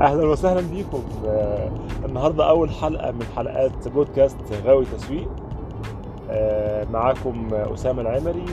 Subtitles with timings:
[0.00, 1.02] أهلا وسهلا بيكم.
[1.26, 1.70] آه،
[2.04, 5.28] النهارده أول حلقة من حلقات بودكاست غاوي تسويق.
[6.30, 8.44] آه، معاكم أسامة العمري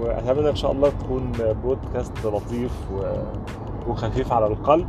[0.00, 1.32] وأتمنى إن شاء الله تكون
[1.64, 2.72] بودكاست لطيف
[3.88, 4.86] وخفيف على القلب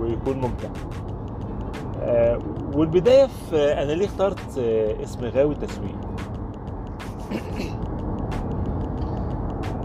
[0.00, 0.68] ويكون ممتع.
[2.00, 2.38] آه،
[2.74, 4.58] والبداية في أنا ليه اخترت
[5.02, 5.96] اسم غاوي تسويق؟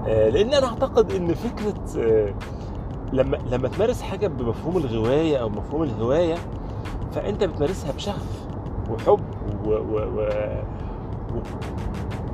[0.34, 1.84] لأن أنا أعتقد إن فكرة
[3.14, 6.36] لما لما تمارس حاجة بمفهوم الغواية أو مفهوم الهواية
[7.12, 8.46] فأنت بتمارسها بشغف
[8.92, 9.20] وحب
[9.66, 10.30] و و و
[11.34, 11.42] و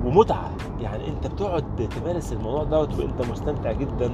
[0.06, 0.50] ومتعة.
[0.82, 4.12] يعني أنت بتقعد تمارس الموضوع دوت وأنت مستمتع جدا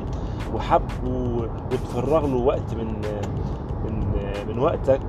[0.56, 2.88] وحبه وتفرغ له وقت من
[3.86, 4.04] من
[4.48, 5.00] من وقتك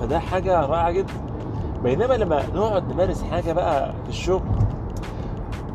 [0.00, 1.12] فده حاجة رائعة جدا.
[1.82, 4.42] بينما لما نقعد نمارس حاجة بقى في الشغل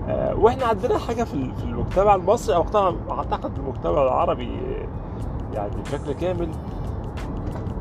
[0.09, 2.66] آه، وإحنا عندنا حاجة في ال- في المجتمع المصري أو
[3.11, 4.59] أعتقد المجتمع العربي
[5.53, 6.50] يعني بشكل كامل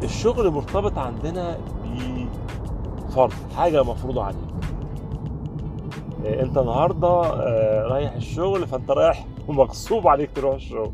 [0.02, 1.58] الشغل مرتبط عندنا
[3.08, 4.38] بفرض حاجة مفروضة عليك.
[6.26, 10.92] آه، انت النهارده آه، رايح الشغل فانت رايح ومغصوب عليك تروح الشغل.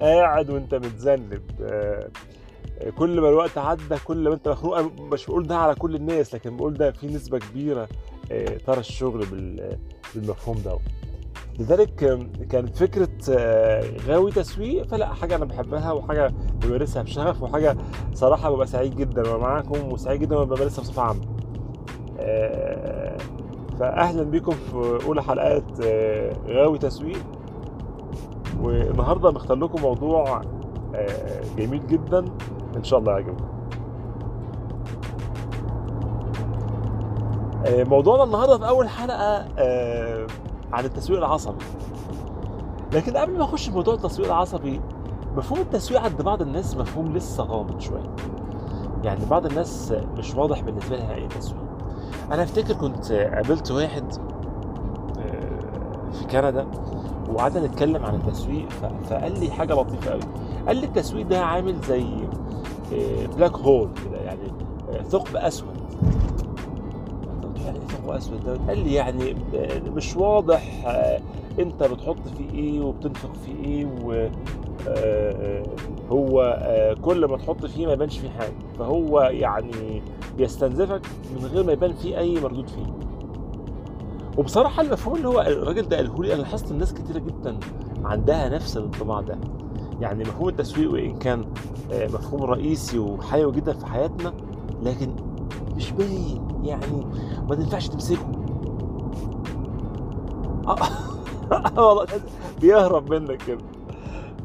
[0.00, 1.42] قاعد وانت متذنب.
[1.62, 2.08] آه،
[2.98, 4.80] كل ما الوقت عدى كل ما انت مخنوق.
[5.00, 7.88] مش بقول ده على كل الناس لكن بقول ده في نسبة كبيرة
[8.32, 9.78] آه، ترى الشغل بال-
[10.14, 10.78] بالمفهوم ده.
[11.58, 11.94] لذلك
[12.50, 17.76] كانت فكرة آه، غاوي تسويق فلا حاجة أنا بحبها وحاجة بمارسها بشغف وحاجة
[18.14, 21.20] صراحة ببقى سعيد جدا وأنا معاكم وسعيد جدا وأنا بمارسها بصفة عامة.
[22.20, 23.16] آه،
[23.80, 27.22] فأهلا بكم في أولى حلقات آه، غاوي تسويق
[28.62, 30.40] والنهاردة مختار لكم موضوع
[31.58, 32.24] جميل جدا
[32.76, 33.44] إن شاء الله يعجبكم.
[37.66, 40.26] موضوعنا النهارده في أول حلقة آه،
[40.72, 41.64] عن التسويق العصبي.
[42.92, 44.80] لكن قبل ما أخش في موضوع التسويق العصبي
[45.36, 48.16] مفهوم التسويق عند بعض الناس مفهوم لسه غامض شوية.
[49.04, 51.62] يعني بعض الناس مش واضح بالنسبة لها إيه تسويق
[52.32, 54.04] أنا أفتكر كنت قابلت واحد
[55.18, 56.66] آه، في كندا
[57.28, 58.68] وقعدنا نتكلم عن التسويق
[59.10, 60.20] فقال لي حاجة لطيفة قوي
[60.66, 62.06] قال لي التسويق ده عامل زي
[63.36, 64.52] بلاك هول كده يعني
[64.90, 65.81] آه، ثقب أسود.
[67.64, 67.78] يعني
[68.46, 71.20] ده قال لي يعني آه، مش واضح آه،
[71.58, 74.28] انت بتحط فيه إيه وبتنفق فيه إيه و
[74.88, 75.62] آه،
[76.10, 78.52] هو آه، كل ما تحط فيه ما يبانش فيه حاجة.
[78.78, 80.02] فهو يعني
[80.38, 81.00] بيستنزفك
[81.36, 82.86] من غير ما يبان فيه أي مردود فيه.
[84.38, 87.58] وبصراحة المفهوم اللي هو الراجل ده قاله لي أنا لاحظت الناس كتيرة جدا
[88.04, 89.38] عندها نفس الانطباع ده.
[90.00, 91.44] يعني مفهوم التسويق وإن كان
[91.92, 94.32] آه، مفهوم رئيسي وحيوي جدا في حياتنا
[94.82, 95.10] لكن
[95.76, 97.06] مش باين يعني
[97.48, 98.32] ما تنفعش تمسكه.
[100.68, 100.76] آه،
[101.88, 102.06] والله
[102.60, 103.58] بيهرب منك كده.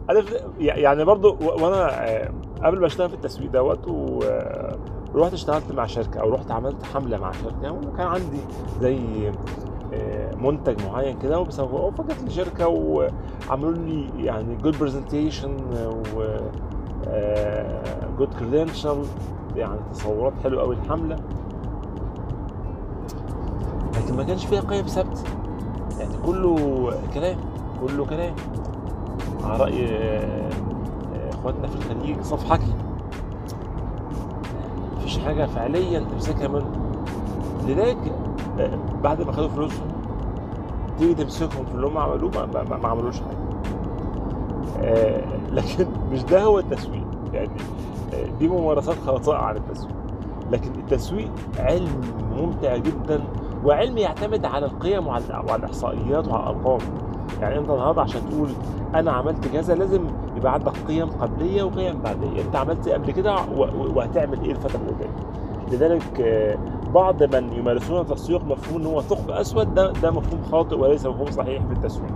[0.09, 2.31] عارف يعني برضو وأنا آه،
[2.63, 3.87] قبل ما أشتغل في التسويق دوت
[4.25, 4.77] آه،
[5.13, 8.39] ورحت اشتغلت مع شركة أو رحت عملت حملة مع شركة وكان عندي
[8.81, 8.99] زي
[9.93, 15.57] آه، منتج معين كده وبيسوقوه فجت لي شركة وعملوا لي يعني good presentation
[16.15, 16.23] و
[18.17, 19.03] جود كريدنشال
[19.57, 21.15] يعني تصورات حلوة قوي الحملة.
[23.97, 25.21] لكن ما كانش فيها قيم ثابته
[25.99, 27.37] يعني كله كلام
[27.87, 28.33] كله كلام.
[29.43, 30.49] على رأي آه،
[31.33, 32.73] إخواتنا في الخليج صف حكي
[34.97, 36.71] مفيش حاجة فعليا تمسكها منه.
[37.67, 37.97] لذلك
[38.59, 39.87] آه، بعد ما خدوا فلوسهم
[40.99, 43.37] تيجي تمسكهم في اللي هم عملوه ما, ما, ما عملوش حاجة.
[44.81, 47.07] آه، لكن مش ده هو التسويق.
[47.33, 47.49] يعني
[48.13, 49.95] آه، دي ممارسات خاطئة عن التسويق.
[50.51, 52.01] لكن التسويق علم
[52.37, 53.23] ممتع جدا
[53.65, 55.23] وعلم يعتمد على القيم وعلى
[55.55, 56.79] الإحصائيات وعلى الارقام
[57.41, 58.49] يعني أنت النهارده عشان تقول
[58.95, 60.01] أنا عملت كذا لازم
[60.37, 62.41] يبقى عندك قيم قبلية وقيم بعدية.
[62.41, 63.35] أنت عملت قبل كده
[63.95, 65.15] وهتعمل إيه الفترة اللي جاية؟
[65.71, 66.57] لذلك آه،
[66.93, 71.31] بعض من يمارسون التسويق مفهوم إن هو ثقب أسود ده ده مفهوم خاطئ وليس مفهوم
[71.31, 72.11] صحيح في التسويق.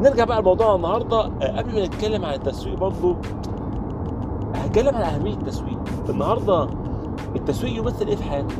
[0.00, 1.20] نرجع بقى لموضوعنا النهارده.
[1.24, 3.16] آه، قبل ما نتكلم عن التسويق برضو
[4.68, 5.78] هتكلم عن أهمية التسويق.
[6.08, 6.68] النهارده
[7.36, 8.56] التسويق يمثل إيه في حياتنا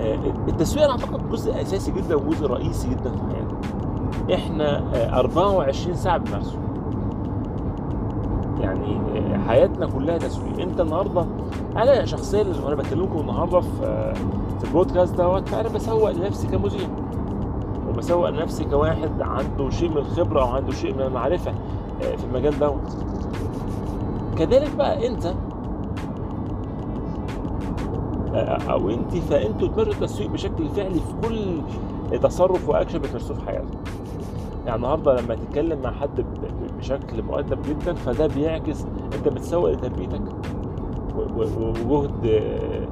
[0.00, 0.14] آه،
[0.48, 3.54] التسويق أنا أعتقد جزء أساسي جدا وجزء رئيسي جدا في حياتنا
[4.34, 6.58] إحنا آه، 24 ساعة بنمارسه
[8.60, 10.60] يعني آه، حياتنا كلها تسويق.
[10.60, 11.26] أنت النهارده
[11.76, 14.12] أنا شخصيا وأنا بكلمكم النهارده في آه،
[14.58, 16.88] في البودكاست دوت فانا بسوق لنفسي كمذيع.
[17.88, 21.50] وبسوق لنفسي كواحد عنده شيء من الخبرة أو عنده شيء من المعرفة.
[21.50, 21.54] آه،
[22.00, 22.96] في المجال دوت
[24.38, 25.34] كذلك بقى انت
[28.70, 33.78] أو انت فانتوا تمارسوا التسويق بشكل فعلي في كل تصرف واكشن بتمارسوه في حياتكم
[34.66, 36.24] يعني النهارده لما تتكلم مع حد
[36.78, 38.84] بشكل مؤدب جدا فده بيعكس
[39.18, 40.22] انت بتسوق لتربيتك
[41.36, 42.86] وجهد آه،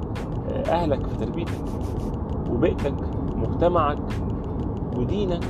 [0.51, 1.53] آه، اهلك في تربيتك
[2.51, 2.95] وبيئتك
[3.35, 3.97] ومجتمعك
[4.97, 5.43] ودينك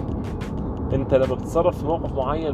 [0.94, 2.54] انت لما بتتصرف في موقف معين.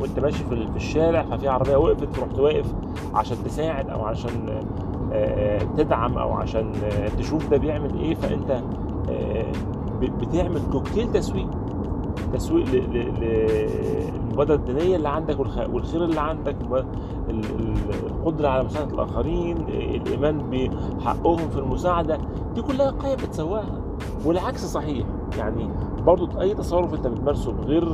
[0.00, 2.66] وانت ماشي في ال- في الشارع ففي عربية وقفت رحت واقف
[3.14, 4.62] عشان تساعد أو عشان آه،
[5.12, 8.60] آه، تدعم أو عشان آه، تشوف ده بيعمل إيه فأنت
[10.20, 11.48] بتعمل كوكتيل تسويق.
[12.32, 12.64] تسويق
[13.20, 16.84] للمبادرة الدينية اللي عندك والخ- والخير اللي عندك ال-
[17.30, 22.18] ال- القدرة على مساعدة الآخرين الإيمان بحقهم في المساعدة.
[22.54, 23.80] دي كلها قيم بتسواها
[24.24, 25.06] والعكس صحيح.
[25.38, 25.68] يعني
[26.06, 27.88] برضو أي تصرف أنت بتمارسه بغير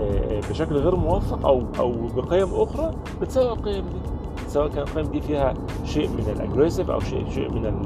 [0.00, 2.90] آه، بشكل غير موفق أو أو بقيم أخرى
[3.20, 4.00] بتسوي القيم دي.
[4.48, 5.54] سواء كان القيم دي فيها
[5.84, 7.76] شيء من الاجريسيف أو شيء شيء من ال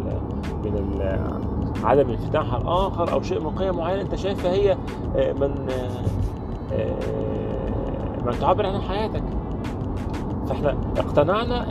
[0.65, 1.21] من ال
[1.85, 4.77] عدم الانفتاح على الآخر أو شيء من قيم معينة أنت شايفها هي
[5.17, 5.69] آه، من
[6.73, 7.01] آه،
[8.27, 9.23] من تعبر عن حياتك.
[10.47, 11.67] فإحنا اقتنعنا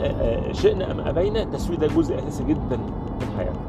[0.52, 2.76] شئنا أم أبينا التسويق ده جزء أساسي جدا
[3.20, 3.60] من حياتنا.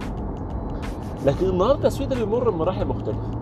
[1.26, 3.41] لكن النهارده التسويق ده بيمر بمراحل مختلفة.